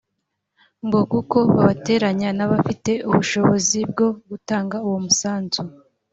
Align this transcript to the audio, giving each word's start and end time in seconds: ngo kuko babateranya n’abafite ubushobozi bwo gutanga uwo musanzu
ngo 0.85 0.99
kuko 1.11 1.37
babateranya 1.55 2.29
n’abafite 2.37 2.91
ubushobozi 3.09 3.79
bwo 3.91 4.07
gutanga 4.29 4.75
uwo 4.87 4.99
musanzu 5.05 5.61